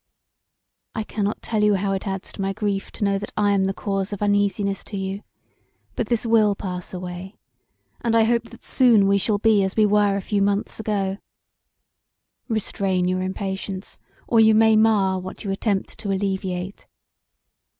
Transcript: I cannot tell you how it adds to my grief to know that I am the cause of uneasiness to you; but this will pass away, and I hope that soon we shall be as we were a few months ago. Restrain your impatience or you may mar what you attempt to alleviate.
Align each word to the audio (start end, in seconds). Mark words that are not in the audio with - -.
I 0.95 1.03
cannot 1.03 1.43
tell 1.43 1.63
you 1.63 1.75
how 1.75 1.91
it 1.91 2.07
adds 2.07 2.31
to 2.31 2.41
my 2.41 2.53
grief 2.53 2.91
to 2.93 3.03
know 3.03 3.19
that 3.19 3.31
I 3.37 3.51
am 3.51 3.65
the 3.65 3.71
cause 3.75 4.11
of 4.11 4.23
uneasiness 4.23 4.83
to 4.85 4.97
you; 4.97 5.21
but 5.95 6.07
this 6.07 6.25
will 6.25 6.55
pass 6.55 6.91
away, 6.91 7.35
and 8.03 8.15
I 8.15 8.23
hope 8.23 8.45
that 8.45 8.63
soon 8.63 9.05
we 9.05 9.19
shall 9.19 9.37
be 9.37 9.61
as 9.63 9.75
we 9.75 9.85
were 9.85 10.17
a 10.17 10.21
few 10.21 10.41
months 10.41 10.79
ago. 10.79 11.19
Restrain 12.47 13.07
your 13.07 13.21
impatience 13.21 13.99
or 14.27 14.39
you 14.39 14.55
may 14.55 14.75
mar 14.75 15.19
what 15.19 15.43
you 15.43 15.51
attempt 15.51 15.99
to 15.99 16.11
alleviate. 16.11 16.87